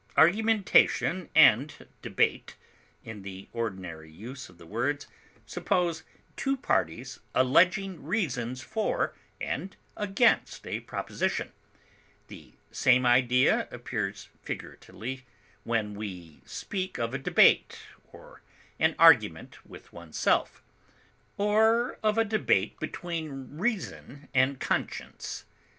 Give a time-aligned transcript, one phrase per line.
[0.17, 2.55] Argumentation and debate,
[3.03, 5.05] in the ordinary use of the words,
[5.45, 6.01] suppose
[6.35, 11.51] two parties alleging reasons for and against a proposition;
[12.29, 15.23] the same idea appears figuratively
[15.63, 17.77] when we speak of a debate
[18.11, 18.41] or
[18.79, 20.63] an argument with oneself,
[21.37, 25.45] or of a debate between reason and conscience.